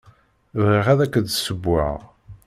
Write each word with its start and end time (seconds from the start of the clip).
Bɣiɣ 0.61 0.85
ad 0.93 0.99
ak-d-ssewweɣ. 1.05 1.99